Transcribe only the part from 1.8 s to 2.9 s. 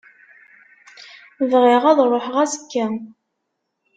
ad ṛuḥeɣ azekka.